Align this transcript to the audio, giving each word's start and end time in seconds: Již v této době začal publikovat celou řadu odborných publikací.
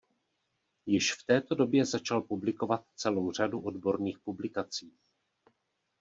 Již 0.85 1.13
v 1.13 1.23
této 1.25 1.55
době 1.55 1.85
začal 1.85 2.21
publikovat 2.21 2.85
celou 2.95 3.31
řadu 3.31 3.59
odborných 3.59 4.19
publikací. 4.19 4.93